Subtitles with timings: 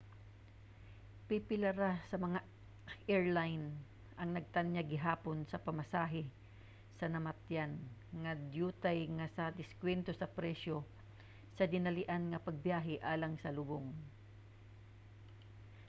[1.27, 2.39] pipila ra ka mga
[3.15, 3.65] airline
[4.19, 6.23] ang nagtanyag gihapon sa pamasahe
[6.97, 7.71] sa namatyan
[8.21, 10.75] nga dyutay nga nag-diskwento sa presyo
[11.57, 13.87] sa dinalian nga pagbiyahe alang sa lubong